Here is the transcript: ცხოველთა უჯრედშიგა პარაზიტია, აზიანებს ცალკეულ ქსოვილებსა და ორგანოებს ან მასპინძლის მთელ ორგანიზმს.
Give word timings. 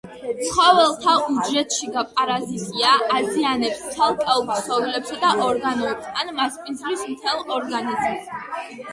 ცხოველთა 0.45 1.11
უჯრედშიგა 1.31 2.03
პარაზიტია, 2.13 2.93
აზიანებს 3.17 3.83
ცალკეულ 3.95 4.41
ქსოვილებსა 4.51 5.19
და 5.25 5.33
ორგანოებს 5.49 6.09
ან 6.23 6.33
მასპინძლის 6.39 7.05
მთელ 7.11 7.45
ორგანიზმს. 7.59 8.33